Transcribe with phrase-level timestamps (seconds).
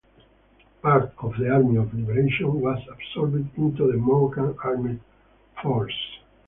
[0.81, 4.99] Part of the Army of Liberation was absorbed into the Moroccan armed
[5.61, 6.19] forces.